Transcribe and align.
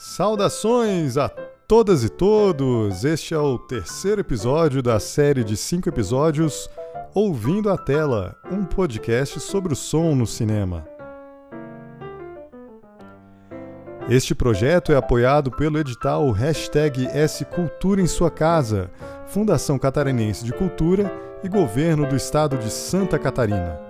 Saudações 0.00 1.16
a 1.16 1.28
todas 1.66 2.04
e 2.04 2.08
todos! 2.08 3.04
Este 3.04 3.34
é 3.34 3.38
o 3.38 3.58
terceiro 3.58 4.20
episódio 4.20 4.80
da 4.80 5.00
série 5.00 5.42
de 5.42 5.56
cinco 5.56 5.88
episódios 5.88 6.70
Ouvindo 7.12 7.68
a 7.68 7.76
Tela, 7.76 8.36
um 8.48 8.64
podcast 8.64 9.40
sobre 9.40 9.72
o 9.72 9.76
som 9.76 10.14
no 10.14 10.24
cinema. 10.24 10.86
Este 14.08 14.36
projeto 14.36 14.92
é 14.92 14.96
apoiado 14.96 15.50
pelo 15.50 15.80
edital 15.80 16.30
Hashtag 16.30 17.08
Cultura 17.52 18.00
em 18.00 18.06
Sua 18.06 18.30
Casa, 18.30 18.92
Fundação 19.26 19.80
Catarinense 19.80 20.44
de 20.44 20.52
Cultura 20.52 21.12
e 21.42 21.48
Governo 21.48 22.06
do 22.06 22.14
Estado 22.14 22.56
de 22.56 22.70
Santa 22.70 23.18
Catarina. 23.18 23.87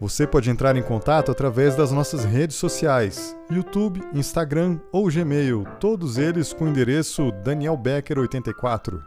Você 0.00 0.26
pode 0.26 0.48
entrar 0.48 0.76
em 0.76 0.82
contato 0.82 1.30
através 1.30 1.76
das 1.76 1.92
nossas 1.92 2.24
redes 2.24 2.56
sociais, 2.56 3.36
YouTube, 3.50 4.02
Instagram 4.14 4.80
ou 4.90 5.10
Gmail, 5.10 5.66
todos 5.78 6.16
eles 6.16 6.54
com 6.54 6.64
o 6.64 6.68
endereço 6.68 7.30
danielbecker84. 7.44 8.98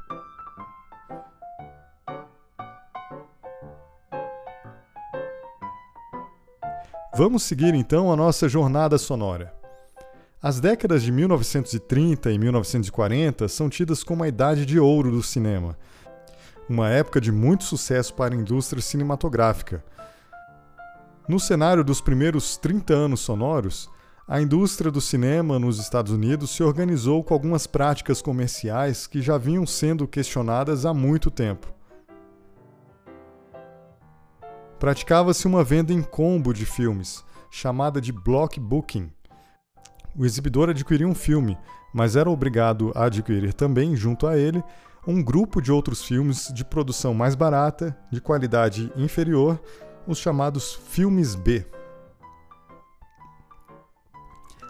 Vamos 7.16 7.42
seguir 7.42 7.74
então 7.74 8.12
a 8.12 8.16
nossa 8.16 8.48
jornada 8.48 9.00
sonora. 9.00 9.52
As 10.40 10.60
décadas 10.60 11.02
de 11.02 11.12
1930 11.12 12.32
e 12.32 12.38
1940 12.38 13.48
são 13.48 13.68
tidas 13.68 14.04
como 14.04 14.24
a 14.24 14.28
idade 14.28 14.64
de 14.64 14.80
ouro 14.80 15.10
do 15.10 15.24
cinema, 15.24 15.76
uma 16.70 16.92
época 16.92 17.20
de 17.20 17.32
muito 17.32 17.64
sucesso 17.64 18.14
para 18.14 18.36
a 18.36 18.38
indústria 18.38 18.82
cinematográfica 18.82 19.84
no 21.28 21.40
cenário 21.40 21.84
dos 21.84 22.02
primeiros 22.02 22.58
30 22.58 22.94
anos 22.94 23.22
sonoros, 23.22 23.90
a 24.28 24.42
indústria 24.42 24.92
do 24.92 25.00
cinema 25.00 25.58
nos 25.58 25.80
Estados 25.80 26.12
Unidos 26.12 26.52
se 26.52 26.64
organizou 26.64 27.24
com 27.24 27.34
algumas 27.34 27.66
práticas 27.66 28.22
comerciais 28.22 29.08
que 29.08 29.22
já 29.22 29.38
vinham 29.38 29.66
sendo 29.66 30.08
questionadas 30.08 30.86
há 30.86 30.94
muito 30.94 31.32
tempo. 31.32 31.74
Praticava-se 34.80 35.48
uma 35.48 35.64
venda 35.64 35.94
em 35.94 36.02
combo 36.02 36.54
de 36.54 36.66
filmes, 36.66 37.24
chamada 37.50 38.02
de 38.02 38.12
block 38.12 38.60
booking. 38.60 39.10
O 40.16 40.26
exibidor 40.26 40.70
adquiria 40.70 41.08
um 41.08 41.16
filme, 41.16 41.58
mas 41.94 42.18
era 42.18 42.30
obrigado 42.30 42.92
a 42.96 43.06
adquirir 43.06 43.54
também, 43.54 43.96
junto 43.96 44.28
a 44.28 44.38
ele, 44.38 44.62
um 45.08 45.24
grupo 45.24 45.62
de 45.62 45.72
outros 45.72 46.04
filmes 46.04 46.52
de 46.54 46.66
produção 46.66 47.14
mais 47.14 47.34
barata, 47.34 47.98
de 48.12 48.20
qualidade 48.20 48.92
inferior 48.96 49.60
os 50.08 50.18
chamados 50.18 50.74
filmes 50.74 51.36
B. 51.36 51.66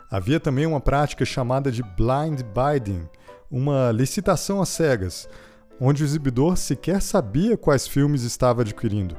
Havia 0.10 0.40
também 0.40 0.66
uma 0.66 0.80
prática 0.80 1.26
chamada 1.26 1.72
de 1.72 1.82
blind 1.82 2.42
bidding, 2.44 3.10
uma 3.50 3.92
licitação 3.92 4.62
às 4.62 4.70
cegas, 4.70 5.28
onde 5.80 6.04
o 6.04 6.06
exibidor 6.06 6.56
sequer 6.56 7.02
sabia 7.02 7.58
quais 7.58 7.88
filmes 7.88 8.24
estava 8.24 8.62
adquirindo. 8.62 9.18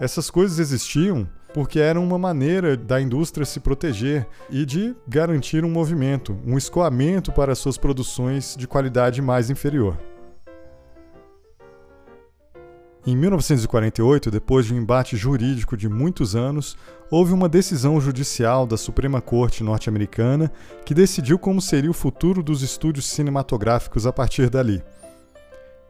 Essas 0.00 0.30
coisas 0.30 0.58
existiam 0.58 1.28
porque 1.52 1.78
eram 1.78 2.02
uma 2.02 2.18
maneira 2.18 2.76
da 2.76 3.00
indústria 3.00 3.44
se 3.44 3.60
proteger 3.60 4.26
e 4.48 4.64
de 4.64 4.96
garantir 5.06 5.64
um 5.64 5.70
movimento, 5.70 6.38
um 6.46 6.56
escoamento 6.56 7.32
para 7.32 7.54
suas 7.54 7.76
produções 7.76 8.54
de 8.56 8.66
qualidade 8.66 9.20
mais 9.20 9.50
inferior. 9.50 9.98
Em 13.06 13.16
1948, 13.16 14.30
depois 14.30 14.66
de 14.66 14.74
um 14.74 14.76
embate 14.76 15.16
jurídico 15.16 15.74
de 15.74 15.88
muitos 15.88 16.36
anos, 16.36 16.76
houve 17.10 17.32
uma 17.32 17.48
decisão 17.48 17.98
judicial 17.98 18.66
da 18.66 18.76
Suprema 18.76 19.22
Corte 19.22 19.64
norte-americana 19.64 20.52
que 20.84 20.92
decidiu 20.92 21.38
como 21.38 21.62
seria 21.62 21.90
o 21.90 21.94
futuro 21.94 22.42
dos 22.42 22.60
estúdios 22.60 23.06
cinematográficos 23.06 24.06
a 24.06 24.12
partir 24.12 24.50
dali. 24.50 24.82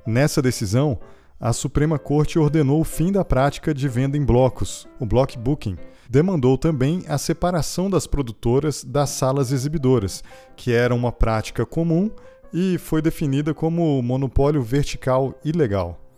Nessa 0.06 0.40
decisão, 0.40 1.00
a 1.38 1.52
Suprema 1.52 1.98
Corte 1.98 2.38
ordenou 2.38 2.80
o 2.80 2.84
fim 2.84 3.10
da 3.10 3.24
prática 3.24 3.74
de 3.74 3.88
venda 3.88 4.16
em 4.16 4.24
blocos, 4.24 4.86
o 5.00 5.04
block 5.04 5.36
booking. 5.36 5.76
Demandou 6.08 6.56
também 6.56 7.02
a 7.08 7.18
separação 7.18 7.90
das 7.90 8.06
produtoras 8.06 8.84
das 8.84 9.10
salas 9.10 9.50
exibidoras, 9.50 10.22
que 10.54 10.72
era 10.72 10.94
uma 10.94 11.10
prática 11.10 11.66
comum 11.66 12.08
e 12.52 12.78
foi 12.78 13.02
definida 13.02 13.52
como 13.52 14.00
monopólio 14.00 14.62
vertical 14.62 15.34
ilegal. 15.44 16.09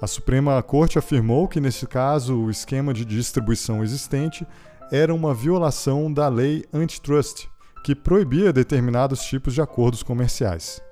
A 0.00 0.06
Suprema 0.06 0.62
Corte 0.62 0.98
afirmou 0.98 1.48
que, 1.48 1.58
nesse 1.58 1.86
caso, 1.86 2.36
o 2.36 2.50
esquema 2.50 2.92
de 2.92 3.02
distribuição 3.02 3.82
existente 3.82 4.46
era 4.92 5.14
uma 5.14 5.32
violação 5.32 6.12
da 6.12 6.28
lei 6.28 6.66
antitrust, 6.72 7.48
que 7.82 7.94
proibia 7.94 8.52
determinados 8.52 9.22
tipos 9.22 9.54
de 9.54 9.62
acordos 9.62 10.02
comerciais. 10.02 10.82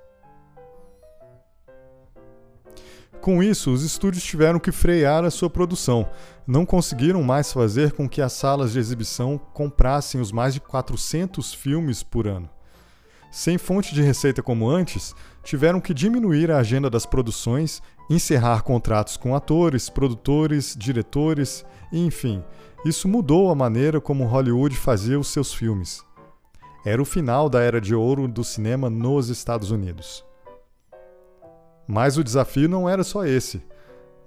Com 3.21 3.43
isso, 3.43 3.71
os 3.73 3.83
estúdios 3.83 4.25
tiveram 4.25 4.59
que 4.59 4.73
frear 4.73 5.25
a 5.25 5.31
sua 5.31 5.51
produção. 5.51 6.09
Não 6.47 6.65
conseguiram 6.65 7.23
mais 7.23 7.53
fazer 7.53 7.93
com 7.93 8.09
que 8.09 8.23
as 8.23 8.33
salas 8.33 8.73
de 8.73 8.79
exibição 8.79 9.39
comprassem 9.39 10.21
os 10.21 10.33
mais 10.33 10.55
de 10.55 10.61
400 10.61 11.53
filmes 11.53 12.03
por 12.03 12.27
ano. 12.27 12.49
Sem 13.31 13.59
fonte 13.59 13.95
de 13.95 14.03
receita 14.03 14.43
como 14.43 14.69
antes, 14.69 15.15
tiveram 15.45 15.81
que 15.81 15.95
diminuir 15.95 16.51
a 16.51 16.59
agenda 16.59 16.91
das 16.91 17.07
produções 17.07 17.83
encerrar 18.11 18.63
contratos 18.63 19.17
com 19.17 19.35
atores, 19.35 19.89
produtores, 19.89 20.75
diretores, 20.77 21.65
enfim, 21.93 22.43
isso 22.85 23.09
mudou 23.09 23.51
a 23.51 23.55
maneira 23.55 24.01
como 24.01 24.25
Hollywood 24.25 24.77
fazia 24.77 25.19
os 25.19 25.29
seus 25.29 25.55
filmes. 25.55 26.03
Era 26.85 27.01
o 27.01 27.05
final 27.05 27.49
da 27.49 27.61
era 27.61 27.81
de 27.81 27.95
ouro 27.95 28.29
do 28.29 28.45
cinema 28.45 28.91
nos 28.91 29.29
Estados 29.29 29.71
Unidos. 29.71 30.25
Mas 31.87 32.19
o 32.19 32.25
desafio 32.25 32.69
não 32.69 32.89
era 32.89 33.03
só 33.05 33.25
esse. 33.25 33.63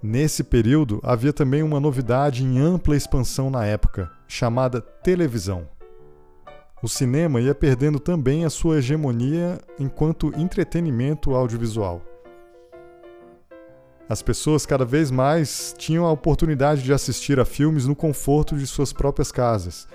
Nesse 0.01 0.43
período 0.43 0.99
havia 1.03 1.33
também 1.33 1.61
uma 1.61 1.79
novidade 1.79 2.43
em 2.43 2.59
ampla 2.59 2.95
expansão 2.95 3.49
na 3.49 3.65
época, 3.65 4.11
chamada 4.27 4.81
televisão. 4.81 5.67
O 6.81 6.87
cinema 6.87 7.41
ia 7.41 7.55
perdendo 7.55 7.99
também 7.99 8.45
a 8.45 8.51
sua 8.51 8.77
hegemonia 8.77 9.59
enquanto 9.79 10.31
entretenimento 10.39 11.33
audiovisual. 11.33 12.03
As 14.07 14.21
pessoas 14.21 14.63
cada 14.63 14.85
vez 14.85 15.09
mais 15.09 15.73
tinham 15.75 16.05
a 16.05 16.11
oportunidade 16.11 16.83
de 16.83 16.93
assistir 16.93 17.39
a 17.39 17.45
filmes 17.45 17.87
no 17.87 17.95
conforto 17.95 18.55
de 18.55 18.67
suas 18.67 18.93
próprias 18.93 19.31
casas. 19.31 19.87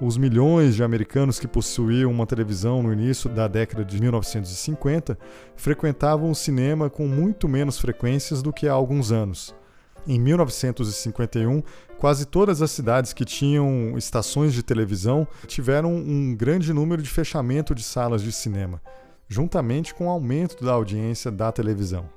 Os 0.00 0.16
milhões 0.16 0.76
de 0.76 0.84
americanos 0.84 1.40
que 1.40 1.48
possuíam 1.48 2.12
uma 2.12 2.26
televisão 2.26 2.80
no 2.80 2.92
início 2.92 3.28
da 3.28 3.48
década 3.48 3.84
de 3.84 4.00
1950 4.00 5.18
frequentavam 5.56 6.30
o 6.30 6.34
cinema 6.34 6.88
com 6.88 7.08
muito 7.08 7.48
menos 7.48 7.78
frequências 7.78 8.40
do 8.40 8.52
que 8.52 8.68
há 8.68 8.72
alguns 8.72 9.10
anos. 9.10 9.52
Em 10.06 10.18
1951, 10.18 11.62
quase 11.98 12.24
todas 12.24 12.62
as 12.62 12.70
cidades 12.70 13.12
que 13.12 13.24
tinham 13.24 13.96
estações 13.96 14.54
de 14.54 14.62
televisão 14.62 15.26
tiveram 15.46 15.94
um 15.94 16.34
grande 16.34 16.72
número 16.72 17.02
de 17.02 17.10
fechamento 17.10 17.74
de 17.74 17.82
salas 17.82 18.22
de 18.22 18.32
cinema, 18.32 18.80
juntamente 19.28 19.94
com 19.94 20.06
o 20.06 20.10
aumento 20.10 20.64
da 20.64 20.72
audiência 20.72 21.30
da 21.30 21.52
televisão. 21.52 22.08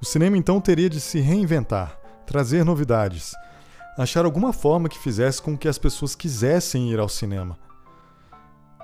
O 0.00 0.04
cinema 0.04 0.36
então 0.36 0.60
teria 0.60 0.90
de 0.90 1.00
se 1.00 1.20
reinventar, 1.20 1.98
trazer 2.26 2.64
novidades, 2.64 3.32
achar 3.96 4.24
alguma 4.24 4.52
forma 4.52 4.88
que 4.88 4.98
fizesse 4.98 5.40
com 5.40 5.56
que 5.56 5.68
as 5.68 5.78
pessoas 5.78 6.14
quisessem 6.14 6.90
ir 6.90 6.98
ao 6.98 7.08
cinema. 7.08 7.58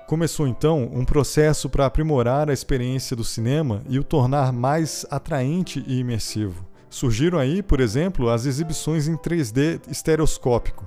Começou 0.09 0.47
então 0.47 0.89
um 0.91 1.05
processo 1.05 1.69
para 1.69 1.85
aprimorar 1.85 2.49
a 2.49 2.53
experiência 2.53 3.15
do 3.15 3.23
cinema 3.23 3.83
e 3.87 3.99
o 3.99 4.03
tornar 4.03 4.51
mais 4.51 5.05
atraente 5.11 5.83
e 5.85 5.99
imersivo. 5.99 6.65
Surgiram 6.89 7.37
aí, 7.37 7.61
por 7.61 7.79
exemplo, 7.79 8.27
as 8.27 8.47
exibições 8.47 9.07
em 9.07 9.15
3D 9.15 9.79
estereoscópico. 9.87 10.83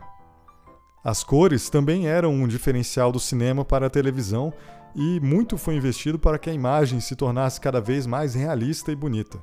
As 1.04 1.22
cores 1.22 1.70
também 1.70 2.08
eram 2.08 2.34
um 2.34 2.48
diferencial 2.48 3.12
do 3.12 3.20
cinema 3.20 3.64
para 3.64 3.86
a 3.86 3.90
televisão 3.90 4.52
e 4.92 5.20
muito 5.20 5.56
foi 5.56 5.76
investido 5.76 6.18
para 6.18 6.36
que 6.36 6.50
a 6.50 6.52
imagem 6.52 6.98
se 6.98 7.14
tornasse 7.14 7.60
cada 7.60 7.80
vez 7.80 8.08
mais 8.08 8.34
realista 8.34 8.90
e 8.90 8.96
bonita. 8.96 9.38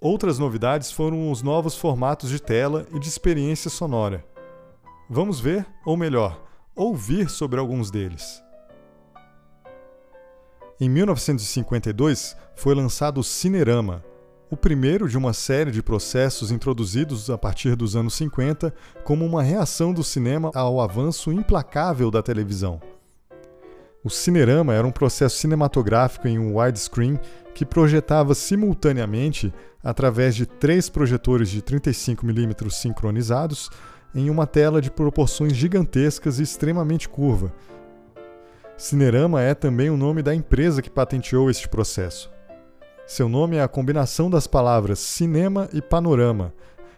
Outras 0.00 0.38
novidades 0.38 0.92
foram 0.92 1.28
os 1.28 1.42
novos 1.42 1.74
formatos 1.74 2.30
de 2.30 2.40
tela 2.40 2.86
e 2.94 3.00
de 3.00 3.08
experiência 3.08 3.68
sonora. 3.68 4.24
Vamos 5.10 5.40
ver, 5.40 5.66
ou 5.84 5.96
melhor, 5.96 6.44
ouvir 6.74 7.30
sobre 7.30 7.60
alguns 7.60 7.90
deles. 7.90 8.42
Em 10.80 10.88
1952 10.88 12.36
foi 12.56 12.74
lançado 12.74 13.20
o 13.20 13.24
Cinerama, 13.24 14.04
o 14.50 14.56
primeiro 14.56 15.08
de 15.08 15.16
uma 15.16 15.32
série 15.32 15.70
de 15.70 15.82
processos 15.82 16.50
introduzidos 16.50 17.30
a 17.30 17.38
partir 17.38 17.76
dos 17.76 17.96
anos 17.96 18.14
50 18.14 18.74
como 19.04 19.24
uma 19.24 19.42
reação 19.42 19.92
do 19.92 20.04
cinema 20.04 20.50
ao 20.54 20.80
avanço 20.80 21.32
implacável 21.32 22.10
da 22.10 22.22
televisão. 22.22 22.80
O 24.04 24.10
cinerama 24.10 24.74
era 24.74 24.86
um 24.86 24.92
processo 24.92 25.38
cinematográfico 25.38 26.28
em 26.28 26.38
um 26.38 26.58
widescreen 26.58 27.18
que 27.54 27.64
projetava 27.64 28.34
simultaneamente, 28.34 29.52
através 29.82 30.36
de 30.36 30.44
três 30.44 30.90
projetores 30.90 31.48
de 31.48 31.62
35mm 31.62 32.68
sincronizados, 32.70 33.70
em 34.14 34.30
uma 34.30 34.46
tela 34.46 34.80
de 34.80 34.90
proporções 34.90 35.54
gigantescas 35.54 36.38
e 36.38 36.42
extremamente 36.42 37.08
curva. 37.08 37.52
Cinerama 38.76 39.40
é 39.40 39.54
também 39.54 39.90
o 39.90 39.96
nome 39.96 40.22
da 40.22 40.34
empresa 40.34 40.82
que 40.82 40.90
patenteou 40.90 41.50
este 41.50 41.68
processo. 41.68 42.30
Seu 43.06 43.28
nome 43.28 43.56
é 43.56 43.62
a 43.62 43.68
combinação 43.68 44.30
das 44.30 44.46
palavras 44.46 44.98
cinema 44.98 45.68
e 45.72 45.82
panorama, 45.82 46.54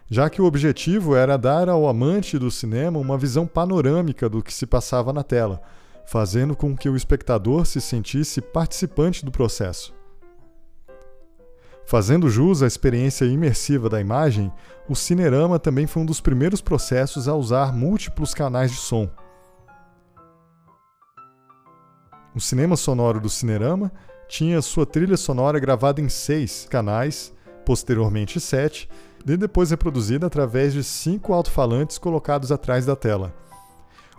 já 0.09 0.29
que 0.29 0.41
o 0.41 0.45
objetivo 0.45 1.15
era 1.15 1.37
dar 1.37 1.67
ao 1.67 1.87
amante 1.87 2.39
do 2.39 2.49
cinema 2.49 2.97
uma 2.97 3.17
visão 3.17 3.45
panorâmica 3.45 4.29
do 4.29 4.41
que 4.41 4.53
se 4.53 4.65
passava 4.65 5.11
na 5.11 5.23
tela, 5.23 5.61
fazendo 6.05 6.55
com 6.55 6.75
que 6.77 6.87
o 6.87 6.95
espectador 6.95 7.65
se 7.65 7.81
sentisse 7.81 8.39
participante 8.39 9.25
do 9.25 9.31
processo. 9.31 9.96
Fazendo 11.87 12.29
jus 12.29 12.61
à 12.61 12.67
experiência 12.67 13.23
imersiva 13.23 13.87
da 13.87 14.01
imagem, 14.01 14.51
o 14.89 14.95
Cinerama 14.95 15.57
também 15.57 15.87
foi 15.87 16.03
um 16.03 16.05
dos 16.05 16.19
primeiros 16.19 16.59
processos 16.59 17.29
a 17.29 17.33
usar 17.33 17.71
múltiplos 17.71 18.33
canais 18.33 18.71
de 18.71 18.77
som. 18.77 19.09
O 22.35 22.41
cinema 22.41 22.75
sonoro 22.75 23.21
do 23.21 23.29
Cinerama 23.29 23.89
tinha 24.27 24.61
sua 24.61 24.85
trilha 24.85 25.15
sonora 25.15 25.59
gravada 25.59 26.01
em 26.01 26.09
seis 26.09 26.67
canais, 26.69 27.33
posteriormente 27.65 28.37
sete, 28.41 28.89
e 29.25 29.37
depois 29.37 29.71
reproduzida 29.71 30.27
através 30.27 30.73
de 30.73 30.83
cinco 30.83 31.31
alto-falantes 31.31 31.97
colocados 31.97 32.51
atrás 32.51 32.85
da 32.85 32.97
tela. 32.97 33.33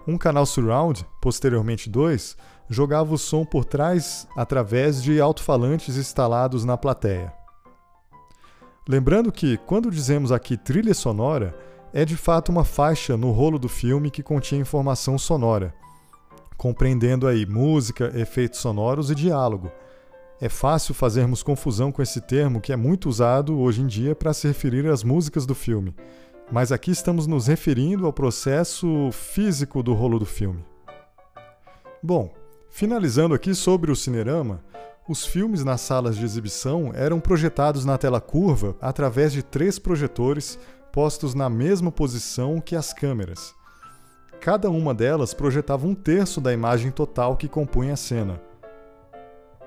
Um 0.07 0.17
canal 0.17 0.47
surround, 0.47 1.05
posteriormente 1.21 1.91
dois, 1.91 2.35
jogava 2.67 3.13
o 3.13 3.19
som 3.19 3.45
por 3.45 3.67
trás 3.67 4.27
através 4.35 5.03
de 5.03 5.21
alto-falantes 5.21 5.99
instalados 5.99 6.65
na 6.65 6.79
plateia. 6.79 7.38
Lembrando 8.89 9.31
que, 9.31 9.59
quando 9.59 9.91
dizemos 9.91 10.33
aqui 10.33 10.57
trilha 10.57 10.95
sonora, 10.95 11.55
é 11.93 12.07
de 12.07 12.17
fato 12.17 12.49
uma 12.49 12.65
faixa 12.65 13.19
no 13.19 13.31
rolo 13.33 13.59
do 13.59 13.69
filme 13.69 14.11
que 14.11 14.23
continha 14.23 14.63
informação 14.63 15.19
sonora, 15.19 15.75
compreendendo 16.57 17.27
aí 17.27 17.45
música, 17.45 18.11
efeitos 18.19 18.61
sonoros 18.61 19.11
e 19.11 19.15
diálogo. 19.15 19.71
É 20.41 20.49
fácil 20.49 20.95
fazermos 20.95 21.43
confusão 21.43 21.93
com 21.93 22.01
esse 22.01 22.23
termo 22.23 22.63
que 22.63 22.73
é 22.73 22.77
muito 22.77 23.11
usado 23.11 23.59
hoje 23.59 23.83
em 23.83 23.87
dia 23.87 24.17
para 24.17 24.33
se 24.33 24.49
referir 24.49 24.87
às 24.87 25.05
músicas 25.05 25.45
do 25.45 25.55
filme, 25.55 25.95
mas 26.51 26.73
aqui 26.73 26.91
estamos 26.91 27.27
nos 27.27 27.47
referindo 27.47 28.07
ao 28.07 28.13
processo 28.13 29.11
físico 29.13 29.83
do 29.83 29.93
rolo 29.93 30.19
do 30.19 30.25
filme. 30.25 30.65
Bom, 32.03 32.33
finalizando 32.71 33.35
aqui 33.35 33.55
sobre 33.55 33.93
o 33.93 33.97
cinerama, 33.97 34.63
os 35.09 35.25
filmes 35.25 35.65
nas 35.65 35.81
salas 35.81 36.19
de 36.19 36.25
exibição 36.25 36.93
eram 36.95 37.19
projetados 37.19 37.87
na 37.87 37.97
tela 37.97 38.21
curva 38.21 38.77
através 38.79 39.33
de 39.33 39.43
três 39.43 39.79
projetores 39.79 40.59
postos 40.93 41.35
na 41.35 41.49
mesma 41.49 41.91
posição 41.91 42.61
que 42.61 42.77
as 42.77 42.93
câmeras. 42.93 43.55
Cada 44.39 44.71
uma 44.71 44.93
delas 44.93 45.33
projetava 45.33 45.87
um 45.87 45.95
terço 45.95 46.43
da 46.43 46.53
imagem 46.53 46.91
total 46.91 47.37
que 47.37 47.49
compunha 47.49 47.95
a 47.95 47.97
cena. 47.97 48.41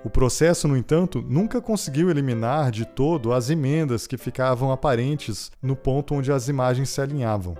O 0.03 0.09
processo, 0.09 0.67
no 0.67 0.77
entanto, 0.77 1.21
nunca 1.27 1.59
conseguiu 1.59 2.09
eliminar 2.09 2.71
de 2.71 2.85
todo 2.85 3.33
as 3.33 3.49
emendas 3.49 4.05
que 4.05 4.17
ficavam 4.17 4.71
aparentes 4.71 5.51
no 5.61 5.75
ponto 5.75 6.13
onde 6.13 6.31
as 6.31 6.47
imagens 6.47 6.89
se 6.89 7.01
alinhavam. 7.01 7.55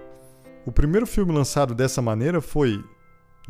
O 0.65 0.71
primeiro 0.71 1.07
filme 1.07 1.33
lançado 1.33 1.73
dessa 1.73 2.01
maneira 2.01 2.41
foi 2.41 2.83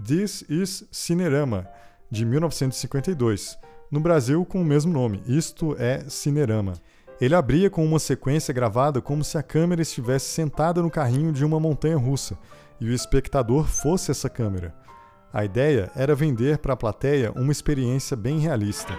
This 0.05 0.43
is 0.49 0.85
Cinerama, 0.91 1.67
de 2.09 2.25
1952 2.25 3.57
no 3.91 3.99
Brasil 3.99 4.45
com 4.45 4.61
o 4.61 4.65
mesmo 4.65 4.93
nome, 4.93 5.21
isto 5.27 5.75
é 5.77 6.05
Cinerama. 6.07 6.73
Ele 7.19 7.35
abria 7.35 7.69
com 7.69 7.85
uma 7.85 7.99
sequência 7.99 8.53
gravada 8.53 9.01
como 9.01 9.23
se 9.23 9.37
a 9.37 9.43
câmera 9.43 9.81
estivesse 9.81 10.27
sentada 10.27 10.81
no 10.81 10.89
carrinho 10.89 11.31
de 11.31 11.43
uma 11.43 11.59
montanha 11.59 11.97
russa 11.97 12.37
e 12.79 12.89
o 12.89 12.93
espectador 12.93 13.67
fosse 13.67 14.09
essa 14.09 14.29
câmera. 14.29 14.73
A 15.33 15.45
ideia 15.45 15.91
era 15.95 16.15
vender 16.15 16.57
para 16.57 16.73
a 16.73 16.77
plateia 16.77 17.31
uma 17.35 17.51
experiência 17.51 18.17
bem 18.17 18.39
realista. 18.39 18.97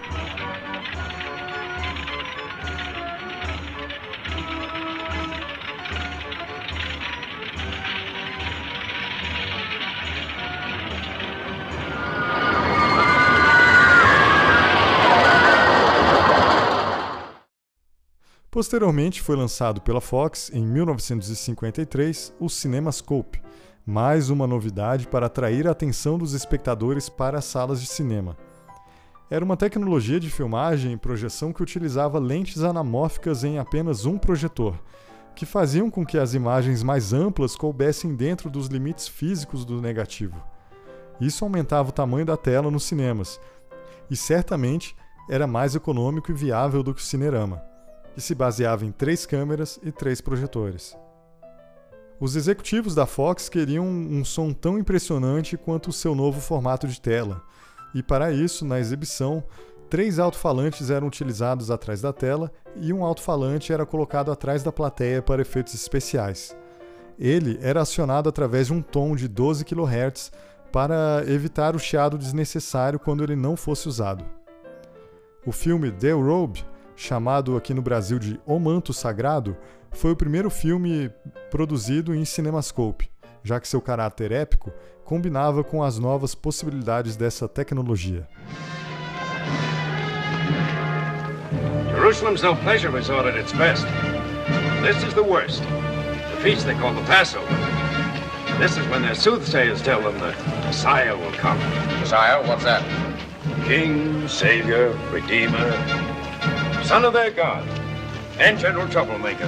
Posteriormente 18.63 19.21
foi 19.21 19.35
lançado 19.35 19.81
pela 19.81 19.99
Fox, 19.99 20.49
em 20.53 20.65
1953, 20.65 22.33
o 22.39 22.47
CinemaScope, 22.47 23.43
mais 23.85 24.29
uma 24.29 24.47
novidade 24.47 25.05
para 25.05 25.25
atrair 25.25 25.67
a 25.67 25.71
atenção 25.71 26.17
dos 26.17 26.31
espectadores 26.31 27.09
para 27.09 27.39
as 27.39 27.43
salas 27.43 27.81
de 27.81 27.87
cinema. 27.87 28.37
Era 29.29 29.43
uma 29.43 29.57
tecnologia 29.57 30.17
de 30.17 30.29
filmagem 30.29 30.93
e 30.93 30.97
projeção 30.97 31.51
que 31.51 31.61
utilizava 31.61 32.17
lentes 32.19 32.63
anamórficas 32.63 33.43
em 33.43 33.59
apenas 33.59 34.05
um 34.05 34.17
projetor, 34.17 34.79
que 35.35 35.45
faziam 35.45 35.91
com 35.91 36.05
que 36.05 36.17
as 36.17 36.33
imagens 36.33 36.81
mais 36.81 37.11
amplas 37.11 37.57
coubessem 37.57 38.15
dentro 38.15 38.49
dos 38.49 38.67
limites 38.67 39.09
físicos 39.09 39.65
do 39.65 39.81
negativo. 39.81 40.41
Isso 41.19 41.43
aumentava 41.43 41.89
o 41.89 41.93
tamanho 41.93 42.25
da 42.25 42.37
tela 42.37 42.71
nos 42.71 42.85
cinemas, 42.85 43.41
e 44.09 44.15
certamente 44.15 44.95
era 45.29 45.45
mais 45.45 45.75
econômico 45.75 46.31
e 46.31 46.33
viável 46.33 46.81
do 46.81 46.93
que 46.93 47.01
o 47.01 47.05
cinerama 47.05 47.72
que 48.13 48.21
se 48.21 48.35
baseava 48.35 48.85
em 48.85 48.91
três 48.91 49.25
câmeras 49.25 49.79
e 49.83 49.91
três 49.91 50.21
projetores. 50.21 50.97
Os 52.19 52.35
executivos 52.35 52.95
da 52.95 53.05
Fox 53.05 53.49
queriam 53.49 53.85
um 53.85 54.23
som 54.23 54.53
tão 54.53 54.77
impressionante 54.77 55.57
quanto 55.57 55.89
o 55.89 55.93
seu 55.93 56.15
novo 56.15 56.39
formato 56.39 56.87
de 56.87 57.01
tela, 57.01 57.41
e 57.93 58.01
para 58.01 58.31
isso, 58.31 58.65
na 58.65 58.79
exibição, 58.79 59.43
três 59.89 60.17
alto-falantes 60.17 60.89
eram 60.89 61.07
utilizados 61.07 61.69
atrás 61.69 62.01
da 62.01 62.11
tela 62.11 62.51
e 62.77 62.91
um 62.91 63.03
alto-falante 63.03 63.71
era 63.71 63.85
colocado 63.85 64.31
atrás 64.31 64.63
da 64.63 64.71
plateia 64.71 65.21
para 65.21 65.41
efeitos 65.41 65.73
especiais. 65.73 66.55
Ele 67.19 67.59
era 67.61 67.81
acionado 67.81 68.27
através 68.27 68.67
de 68.67 68.73
um 68.73 68.81
tom 68.81 69.15
de 69.15 69.27
12 69.27 69.63
kHz 69.63 70.31
para 70.71 71.23
evitar 71.27 71.75
o 71.75 71.79
chiado 71.79 72.17
desnecessário 72.17 72.99
quando 72.99 73.23
ele 73.23 73.35
não 73.35 73.55
fosse 73.55 73.87
usado. 73.87 74.25
O 75.45 75.51
filme 75.51 75.91
The 75.91 76.13
Robe 76.13 76.65
chamado 76.95 77.57
aqui 77.57 77.73
no 77.73 77.81
Brasil 77.81 78.19
de 78.19 78.39
O 78.45 78.59
Manto 78.59 78.93
Sagrado, 78.93 79.57
foi 79.91 80.11
o 80.11 80.15
primeiro 80.15 80.49
filme 80.49 81.11
produzido 81.51 82.15
em 82.15 82.25
CinemaScope, 82.25 83.09
já 83.43 83.59
que 83.59 83.67
seu 83.67 83.81
caráter 83.81 84.31
épico 84.31 84.71
combinava 85.03 85.63
com 85.63 85.83
as 85.83 85.99
novas 85.99 86.33
possibilidades 86.33 87.15
dessa 87.15 87.47
tecnologia. 87.47 88.27
Jerusalem's 91.93 92.41
no 92.41 92.55
pleasure 92.57 92.89
resort 92.89 93.27
at 93.27 93.37
its 93.37 93.53
best. 93.53 93.85
This 94.81 95.01
is 95.03 95.13
the 95.13 95.23
worst. 95.23 95.61
The 95.61 96.41
feast 96.41 96.65
they 96.65 96.75
call 96.75 96.93
the 96.93 97.01
Passover. 97.03 97.47
This 98.59 98.77
is 98.77 98.85
when 98.89 99.01
their 99.01 99.15
soothsayers 99.15 99.81
tell 99.81 100.01
them 100.01 100.13
the 100.19 100.33
Messiah 100.65 101.15
will 101.15 101.31
come. 101.33 101.57
Messiah? 101.99 102.45
What's 102.45 102.63
that? 102.65 102.83
King, 103.65 104.27
Savior, 104.27 104.89
Redeemer, 105.11 105.71
son 106.85 107.05
of 107.05 107.13
their 107.13 107.31
God, 107.31 107.63
and 108.39 108.57
general 108.57 108.87
troublemaker. 108.89 109.47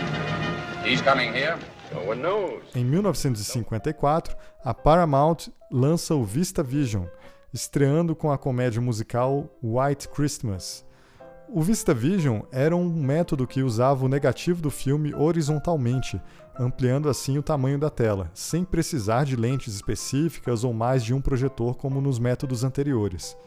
He's 0.83 1.01
coming 1.01 1.33
here. 1.33 1.57
No 1.93 2.09
one 2.09 2.21
knows. 2.21 2.63
Em 2.73 2.83
1954, 2.83 4.35
a 4.63 4.73
Paramount 4.73 5.49
lança 5.71 6.15
o 6.15 6.23
Vista 6.23 6.63
Vision, 6.63 7.05
estreando 7.53 8.15
com 8.15 8.31
a 8.31 8.37
comédia 8.37 8.81
musical 8.81 9.49
White 9.61 10.07
Christmas. 10.09 10.85
O 11.49 11.61
Vista 11.61 11.93
Vision 11.93 12.41
era 12.51 12.75
um 12.75 12.89
método 12.89 13.45
que 13.45 13.61
usava 13.61 14.05
o 14.05 14.09
negativo 14.09 14.61
do 14.61 14.71
filme 14.71 15.13
horizontalmente, 15.13 16.19
ampliando 16.57 17.09
assim 17.09 17.37
o 17.37 17.43
tamanho 17.43 17.77
da 17.77 17.89
tela, 17.89 18.31
sem 18.33 18.63
precisar 18.63 19.25
de 19.25 19.35
lentes 19.35 19.75
específicas 19.75 20.63
ou 20.63 20.73
mais 20.73 21.03
de 21.03 21.13
um 21.13 21.21
projetor 21.21 21.75
como 21.75 22.01
nos 22.01 22.17
métodos 22.17 22.63
anteriores. 22.63 23.37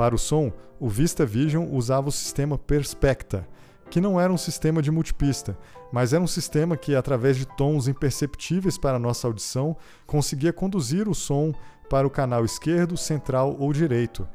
Para 0.00 0.14
o 0.14 0.18
som, 0.18 0.50
o 0.80 0.88
Vista 0.88 1.26
Vision 1.26 1.68
usava 1.70 2.08
o 2.08 2.10
sistema 2.10 2.56
Perspecta, 2.56 3.46
que 3.90 4.00
não 4.00 4.18
era 4.18 4.32
um 4.32 4.38
sistema 4.38 4.80
de 4.80 4.90
multipista, 4.90 5.58
mas 5.92 6.14
era 6.14 6.24
um 6.24 6.26
sistema 6.26 6.74
que, 6.74 6.94
através 6.94 7.36
de 7.36 7.44
tons 7.44 7.86
imperceptíveis 7.86 8.78
para 8.78 8.98
nossa 8.98 9.26
audição, 9.26 9.76
conseguia 10.06 10.54
conduzir 10.54 11.06
o 11.06 11.14
som 11.14 11.52
para 11.90 12.06
o 12.06 12.10
canal 12.10 12.46
esquerdo, 12.46 12.96
central 12.96 13.54
ou 13.58 13.74
direito. 13.74 14.26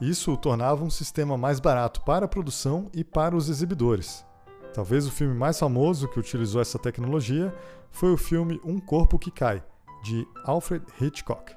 Isso 0.00 0.32
o 0.32 0.36
tornava 0.36 0.84
um 0.84 0.90
sistema 0.90 1.36
mais 1.36 1.58
barato 1.58 2.00
para 2.02 2.26
a 2.26 2.28
produção 2.28 2.88
e 2.94 3.02
para 3.02 3.34
os 3.34 3.48
exibidores. 3.48 4.24
Talvez 4.72 5.08
o 5.08 5.10
filme 5.10 5.34
mais 5.34 5.58
famoso 5.58 6.06
que 6.06 6.20
utilizou 6.20 6.62
essa 6.62 6.78
tecnologia 6.78 7.52
foi 7.90 8.12
o 8.12 8.16
filme 8.16 8.60
Um 8.64 8.78
Corpo 8.78 9.18
que 9.18 9.32
Cai, 9.32 9.60
de 10.04 10.24
Alfred 10.44 10.86
Hitchcock. 11.00 11.52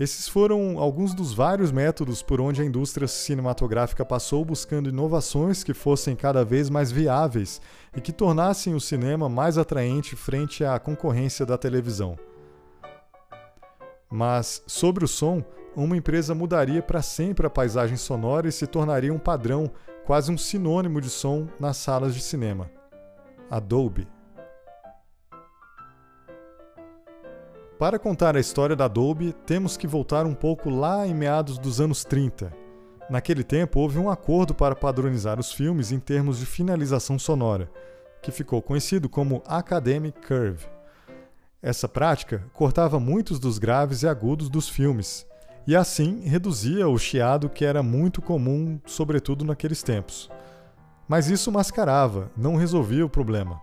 Esses 0.00 0.26
foram 0.26 0.78
alguns 0.78 1.12
dos 1.12 1.34
vários 1.34 1.70
métodos 1.70 2.22
por 2.22 2.40
onde 2.40 2.62
a 2.62 2.64
indústria 2.64 3.06
cinematográfica 3.06 4.02
passou 4.02 4.42
buscando 4.46 4.88
inovações 4.88 5.62
que 5.62 5.74
fossem 5.74 6.16
cada 6.16 6.42
vez 6.42 6.70
mais 6.70 6.90
viáveis 6.90 7.60
e 7.94 8.00
que 8.00 8.10
tornassem 8.10 8.74
o 8.74 8.80
cinema 8.80 9.28
mais 9.28 9.58
atraente 9.58 10.16
frente 10.16 10.64
à 10.64 10.78
concorrência 10.78 11.44
da 11.44 11.58
televisão. 11.58 12.18
Mas, 14.10 14.62
sobre 14.66 15.04
o 15.04 15.08
som, 15.08 15.44
uma 15.76 15.98
empresa 15.98 16.34
mudaria 16.34 16.80
para 16.80 17.02
sempre 17.02 17.46
a 17.46 17.50
paisagem 17.50 17.98
sonora 17.98 18.48
e 18.48 18.52
se 18.52 18.66
tornaria 18.66 19.12
um 19.12 19.18
padrão, 19.18 19.70
quase 20.06 20.32
um 20.32 20.38
sinônimo 20.38 20.98
de 20.98 21.10
som 21.10 21.46
nas 21.60 21.76
salas 21.76 22.14
de 22.14 22.22
cinema. 22.22 22.70
Adobe. 23.50 24.08
Para 27.80 27.98
contar 27.98 28.36
a 28.36 28.40
história 28.40 28.76
da 28.76 28.84
Adobe, 28.84 29.32
temos 29.46 29.74
que 29.74 29.86
voltar 29.86 30.26
um 30.26 30.34
pouco 30.34 30.68
lá 30.68 31.06
em 31.06 31.14
meados 31.14 31.56
dos 31.56 31.80
anos 31.80 32.04
30. 32.04 32.52
Naquele 33.08 33.42
tempo, 33.42 33.80
houve 33.80 33.98
um 33.98 34.10
acordo 34.10 34.54
para 34.54 34.76
padronizar 34.76 35.40
os 35.40 35.50
filmes 35.50 35.90
em 35.90 35.98
termos 35.98 36.38
de 36.38 36.44
finalização 36.44 37.18
sonora, 37.18 37.70
que 38.20 38.30
ficou 38.30 38.60
conhecido 38.60 39.08
como 39.08 39.42
Academic 39.46 40.20
Curve. 40.28 40.66
Essa 41.62 41.88
prática 41.88 42.44
cortava 42.52 43.00
muitos 43.00 43.38
dos 43.38 43.56
graves 43.56 44.02
e 44.02 44.08
agudos 44.08 44.50
dos 44.50 44.68
filmes, 44.68 45.26
e 45.66 45.74
assim 45.74 46.20
reduzia 46.20 46.86
o 46.86 46.98
chiado 46.98 47.48
que 47.48 47.64
era 47.64 47.82
muito 47.82 48.20
comum, 48.20 48.78
sobretudo 48.84 49.42
naqueles 49.42 49.82
tempos. 49.82 50.30
Mas 51.08 51.30
isso 51.30 51.50
mascarava, 51.50 52.30
não 52.36 52.56
resolvia 52.56 53.06
o 53.06 53.10
problema. 53.10 53.58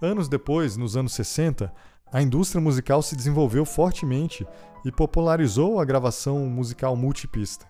Anos 0.00 0.28
depois, 0.28 0.76
nos 0.76 0.96
anos 0.96 1.14
60, 1.14 1.72
a 2.12 2.22
indústria 2.22 2.60
musical 2.60 3.02
se 3.02 3.16
desenvolveu 3.16 3.64
fortemente 3.64 4.46
e 4.84 4.92
popularizou 4.92 5.80
a 5.80 5.84
gravação 5.84 6.46
musical 6.46 6.94
multipista. 6.96 7.66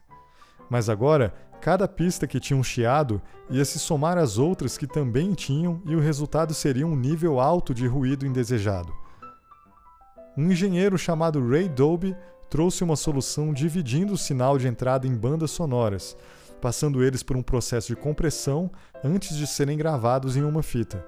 Mas 0.68 0.88
agora, 0.88 1.32
cada 1.60 1.88
pista 1.88 2.26
que 2.26 2.40
tinha 2.40 2.58
um 2.58 2.62
chiado 2.62 3.22
ia 3.48 3.64
se 3.64 3.78
somar 3.78 4.18
às 4.18 4.36
outras 4.36 4.76
que 4.76 4.86
também 4.86 5.32
tinham 5.32 5.80
e 5.86 5.96
o 5.96 6.00
resultado 6.00 6.52
seria 6.52 6.86
um 6.86 6.96
nível 6.96 7.40
alto 7.40 7.72
de 7.72 7.86
ruído 7.86 8.26
indesejado. 8.26 8.92
Um 10.36 10.50
engenheiro 10.50 10.98
chamado 10.98 11.46
Ray 11.48 11.68
Dolby 11.68 12.16
trouxe 12.50 12.84
uma 12.84 12.96
solução 12.96 13.52
dividindo 13.52 14.12
o 14.12 14.18
sinal 14.18 14.58
de 14.58 14.66
entrada 14.66 15.06
em 15.06 15.14
bandas 15.14 15.52
sonoras, 15.52 16.16
passando 16.60 17.04
eles 17.04 17.22
por 17.22 17.36
um 17.36 17.42
processo 17.42 17.88
de 17.88 17.96
compressão 17.96 18.70
antes 19.02 19.36
de 19.36 19.46
serem 19.46 19.78
gravados 19.78 20.36
em 20.36 20.42
uma 20.42 20.62
fita. 20.62 21.06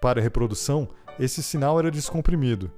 Para 0.00 0.20
reprodução, 0.20 0.88
esse 1.18 1.42
sinal 1.42 1.78
era 1.78 1.90
descomprimido. 1.90 2.70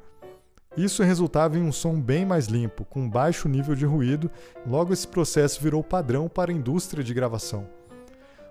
Isso 0.76 1.02
resultava 1.02 1.58
em 1.58 1.62
um 1.62 1.72
som 1.72 2.00
bem 2.00 2.24
mais 2.24 2.46
limpo, 2.46 2.84
com 2.84 3.08
baixo 3.08 3.48
nível 3.48 3.74
de 3.74 3.84
ruído, 3.84 4.30
logo 4.66 4.92
esse 4.92 5.08
processo 5.08 5.60
virou 5.60 5.82
padrão 5.82 6.28
para 6.28 6.52
a 6.52 6.54
indústria 6.54 7.02
de 7.02 7.12
gravação. 7.12 7.66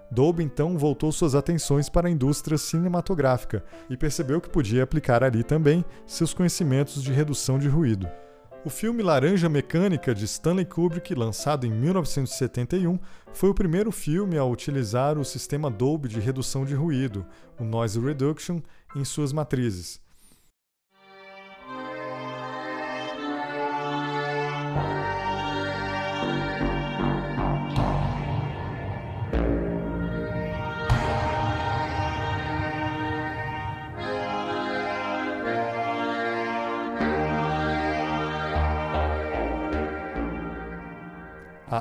Dolby 0.09 0.43
então 0.43 0.77
voltou 0.77 1.11
suas 1.11 1.35
atenções 1.35 1.89
para 1.89 2.07
a 2.07 2.11
indústria 2.11 2.57
cinematográfica 2.57 3.63
e 3.89 3.97
percebeu 3.97 4.39
que 4.39 4.49
podia 4.49 4.83
aplicar 4.83 5.23
ali 5.23 5.43
também 5.43 5.83
seus 6.05 6.33
conhecimentos 6.33 7.01
de 7.03 7.11
redução 7.11 7.59
de 7.59 7.67
ruído. 7.67 8.07
O 8.65 8.69
filme 8.69 9.03
Laranja 9.03 9.47
Mecânica 9.47 10.13
de 10.13 10.25
Stanley 10.25 10.65
Kubrick, 10.65 11.13
lançado 11.13 11.65
em 11.65 11.71
1971, 11.71 12.99
foi 13.31 13.49
o 13.49 13.53
primeiro 13.53 13.91
filme 13.91 14.37
a 14.37 14.43
utilizar 14.43 15.17
o 15.17 15.23
sistema 15.23 15.69
Dolby 15.69 16.09
de 16.09 16.19
redução 16.19 16.65
de 16.65 16.73
ruído, 16.73 17.25
o 17.59 17.63
Noise 17.63 17.99
Reduction, 17.99 18.59
em 18.95 19.05
suas 19.05 19.31
matrizes. 19.31 20.01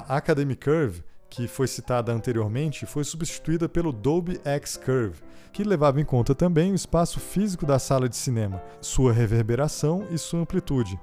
A 0.08 0.18
Academy 0.18 0.54
Curve, 0.54 1.02
que 1.28 1.48
foi 1.48 1.66
citada 1.66 2.12
anteriormente, 2.12 2.86
foi 2.86 3.02
substituída 3.02 3.68
pelo 3.68 3.90
Dolby 3.90 4.40
X 4.44 4.76
Curve, 4.76 5.20
que 5.52 5.64
levava 5.64 6.00
em 6.00 6.04
conta 6.04 6.32
também 6.32 6.70
o 6.70 6.76
espaço 6.76 7.18
físico 7.18 7.66
da 7.66 7.76
sala 7.80 8.08
de 8.08 8.14
cinema, 8.14 8.62
sua 8.80 9.12
reverberação 9.12 10.06
e 10.12 10.16
sua 10.16 10.38
amplitude, 10.38 10.96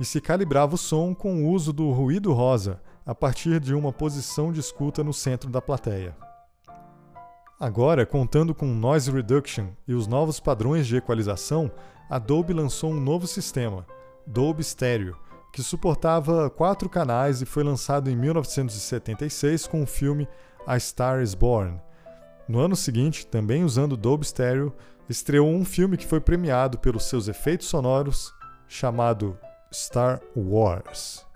e 0.00 0.04
se 0.04 0.20
calibrava 0.20 0.74
o 0.74 0.78
som 0.78 1.14
com 1.14 1.44
o 1.44 1.50
uso 1.50 1.72
do 1.72 1.92
ruído 1.92 2.32
rosa, 2.32 2.82
a 3.06 3.14
partir 3.14 3.60
de 3.60 3.72
uma 3.74 3.92
posição 3.92 4.52
de 4.52 4.58
escuta 4.58 5.04
no 5.04 5.12
centro 5.12 5.48
da 5.48 5.62
plateia. 5.62 6.16
Agora, 7.60 8.04
contando 8.04 8.56
com 8.56 8.66
Noise 8.66 9.12
Reduction 9.12 9.68
e 9.86 9.94
os 9.94 10.08
novos 10.08 10.40
padrões 10.40 10.84
de 10.84 10.96
equalização, 10.96 11.70
a 12.10 12.18
Dolby 12.18 12.52
lançou 12.52 12.90
um 12.90 13.00
novo 13.00 13.26
sistema, 13.28 13.86
Dolby 14.26 14.64
Stereo, 14.64 15.16
que 15.52 15.62
suportava 15.62 16.50
quatro 16.50 16.88
canais 16.88 17.42
e 17.42 17.46
foi 17.46 17.62
lançado 17.62 18.10
em 18.10 18.16
1976 18.16 19.66
com 19.66 19.82
o 19.82 19.86
filme 19.86 20.28
A 20.66 20.78
Star 20.78 21.22
is 21.22 21.34
Born. 21.34 21.80
No 22.48 22.60
ano 22.60 22.76
seguinte, 22.76 23.26
também 23.26 23.64
usando 23.64 23.96
Dolby 23.96 24.26
Stereo, 24.26 24.74
estreou 25.08 25.48
um 25.48 25.64
filme 25.64 25.96
que 25.96 26.06
foi 26.06 26.20
premiado 26.20 26.78
pelos 26.78 27.04
seus 27.04 27.28
efeitos 27.28 27.68
sonoros, 27.68 28.32
chamado 28.66 29.38
Star 29.72 30.20
Wars. 30.36 31.26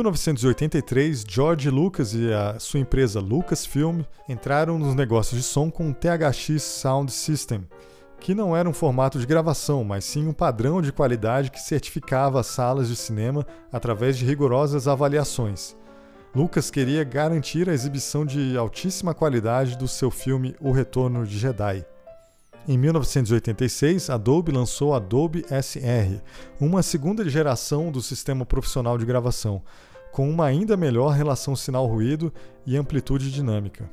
1983, 0.00 1.24
George 1.28 1.68
Lucas 1.68 2.14
e 2.14 2.32
a 2.32 2.58
sua 2.58 2.80
empresa 2.80 3.20
Lucasfilm 3.20 4.00
entraram 4.26 4.78
nos 4.78 4.94
negócios 4.94 5.38
de 5.38 5.46
som 5.46 5.70
com 5.70 5.90
o 5.90 5.94
THX 5.94 6.62
Sound 6.62 7.12
System, 7.12 7.68
que 8.18 8.34
não 8.34 8.56
era 8.56 8.68
um 8.68 8.72
formato 8.72 9.18
de 9.18 9.26
gravação, 9.26 9.84
mas 9.84 10.04
sim 10.06 10.26
um 10.26 10.32
padrão 10.32 10.80
de 10.80 10.90
qualidade 10.90 11.50
que 11.50 11.60
certificava 11.60 12.40
as 12.40 12.46
salas 12.46 12.88
de 12.88 12.96
cinema 12.96 13.46
através 13.70 14.16
de 14.16 14.24
rigorosas 14.24 14.88
avaliações. 14.88 15.76
Lucas 16.34 16.70
queria 16.70 17.04
garantir 17.04 17.68
a 17.68 17.74
exibição 17.74 18.24
de 18.24 18.56
altíssima 18.56 19.12
qualidade 19.12 19.76
do 19.76 19.86
seu 19.86 20.10
filme 20.10 20.56
O 20.60 20.72
Retorno 20.72 21.26
de 21.26 21.38
Jedi. 21.38 21.84
Em 22.70 22.78
1986, 22.78 24.10
Adobe 24.10 24.52
lançou 24.52 24.94
Adobe 24.94 25.44
SR, 25.48 26.22
uma 26.60 26.84
segunda 26.84 27.28
geração 27.28 27.90
do 27.90 28.00
sistema 28.00 28.46
profissional 28.46 28.96
de 28.96 29.04
gravação, 29.04 29.60
com 30.12 30.30
uma 30.30 30.44
ainda 30.44 30.76
melhor 30.76 31.08
relação 31.08 31.56
sinal-ruído 31.56 32.32
e 32.64 32.76
amplitude 32.76 33.32
dinâmica. 33.32 33.90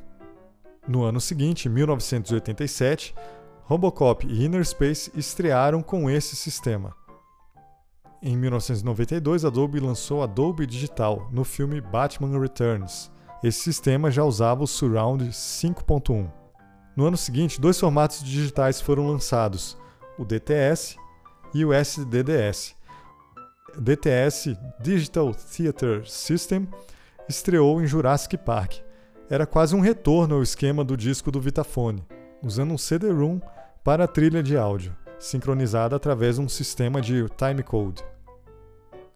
No 0.88 1.02
ano 1.02 1.20
seguinte, 1.20 1.68
1987, 1.68 3.16
Robocop 3.64 4.28
e 4.28 4.46
Inner 4.46 4.64
Space 4.64 5.12
estrearam 5.16 5.82
com 5.82 6.08
esse 6.08 6.36
sistema. 6.36 6.94
Em 8.22 8.38
1992, 8.38 9.44
Adobe 9.44 9.80
lançou 9.80 10.22
Adobe 10.22 10.68
Digital 10.68 11.28
no 11.32 11.44
filme 11.44 11.82
Batman 11.82 12.40
Returns. 12.40 13.10
Esse 13.44 13.60
sistema 13.60 14.12
já 14.12 14.24
usava 14.24 14.64
o 14.64 14.68
Surround 14.68 15.26
5.1. 15.30 16.47
No 16.98 17.06
ano 17.06 17.16
seguinte, 17.16 17.62
dois 17.62 17.80
formatos 17.80 18.24
digitais 18.24 18.82
foram 18.82 19.08
lançados, 19.08 19.78
o 20.18 20.26
DTS 20.26 20.98
e 21.54 21.64
o 21.64 21.72
SDDS. 21.72 22.76
DTS 23.78 24.58
Digital 24.82 25.32
Theater 25.32 26.10
System 26.10 26.68
estreou 27.30 27.80
em 27.80 27.86
Jurassic 27.86 28.36
Park. 28.38 28.78
Era 29.30 29.46
quase 29.46 29.76
um 29.76 29.80
retorno 29.80 30.34
ao 30.34 30.42
esquema 30.42 30.84
do 30.84 30.98
disco 30.98 31.30
do 31.30 31.40
Vitafone, 31.40 32.04
usando 32.42 32.74
um 32.74 32.80
CD-ROM 32.80 33.40
para 33.84 34.06
a 34.06 34.08
trilha 34.08 34.42
de 34.42 34.58
áudio, 34.58 34.98
sincronizada 35.20 35.96
através 35.96 36.38
de 36.38 36.42
um 36.42 36.50
sistema 36.50 37.00
de 37.00 37.28
timecode. 37.38 38.04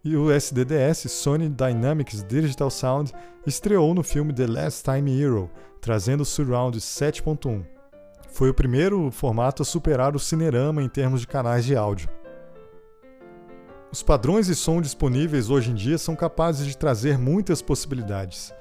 E 0.03 0.17
o 0.17 0.31
SDDS 0.31 1.11
Sony 1.11 1.47
Dynamics 1.47 2.23
Digital 2.23 2.71
Sound 2.71 3.13
estreou 3.45 3.93
no 3.93 4.01
filme 4.01 4.33
The 4.33 4.47
Last 4.47 4.83
Time 4.83 5.21
Hero, 5.21 5.47
trazendo 5.79 6.21
o 6.21 6.25
Surround 6.25 6.75
7.1. 6.79 7.63
Foi 8.29 8.49
o 8.49 8.53
primeiro 8.53 9.11
formato 9.11 9.61
a 9.61 9.65
superar 9.65 10.15
o 10.15 10.19
Cinerama 10.19 10.81
em 10.81 10.89
termos 10.89 11.21
de 11.21 11.27
canais 11.27 11.65
de 11.65 11.75
áudio. 11.75 12.09
Os 13.91 14.01
padrões 14.01 14.47
de 14.47 14.55
som 14.55 14.81
disponíveis 14.81 15.51
hoje 15.51 15.69
em 15.69 15.75
dia 15.75 15.99
são 15.99 16.15
capazes 16.15 16.65
de 16.65 16.75
trazer 16.75 17.19
muitas 17.19 17.61
possibilidades. 17.61 18.51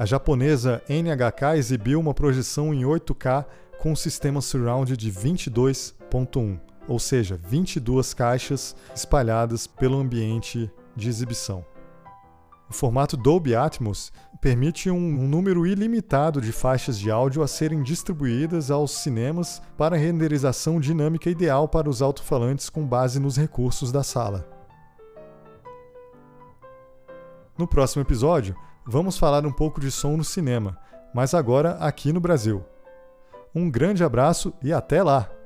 A 0.00 0.04
japonesa 0.04 0.82
NHK 0.88 1.58
exibiu 1.58 2.00
uma 2.00 2.14
projeção 2.14 2.74
em 2.74 2.82
8K 2.82 3.44
com 3.78 3.92
um 3.92 3.96
sistema 3.96 4.40
surround 4.40 4.96
de 4.96 5.12
22.1, 5.12 6.58
ou 6.88 6.98
seja, 6.98 7.38
22 7.48 8.14
caixas 8.14 8.74
espalhadas 8.92 9.68
pelo 9.68 10.00
ambiente 10.00 10.68
de 10.98 11.08
exibição. 11.08 11.64
O 12.68 12.74
formato 12.74 13.16
Dolby 13.16 13.54
Atmos 13.54 14.12
permite 14.42 14.90
um, 14.90 15.26
número 15.26 15.66
ilimitado 15.66 16.40
de 16.40 16.52
faixas 16.52 16.98
de 16.98 17.10
áudio 17.10 17.42
a 17.42 17.48
serem 17.48 17.82
distribuídas 17.82 18.70
aos 18.70 18.90
cinemas 18.90 19.62
para 19.76 19.96
renderização 19.96 20.78
dinâmica 20.78 21.30
ideal 21.30 21.66
para 21.66 21.88
os 21.88 22.02
alto-falantes 22.02 22.68
com 22.68 22.86
base 22.86 23.18
nos 23.18 23.36
recursos 23.36 23.90
da 23.90 24.02
sala. 24.02 24.46
No 27.56 27.66
próximo 27.66 28.02
episódio, 28.02 28.54
vamos 28.86 29.18
falar 29.18 29.46
um 29.46 29.52
pouco 29.52 29.80
de 29.80 29.90
som 29.90 30.16
no 30.16 30.24
cinema, 30.24 30.78
mas 31.14 31.32
agora 31.32 31.72
aqui 31.80 32.12
no 32.12 32.20
Brasil. 32.20 32.64
Um 33.54 33.70
grande 33.70 34.04
abraço 34.04 34.52
e 34.62 34.72
até 34.72 35.02
lá! 35.02 35.37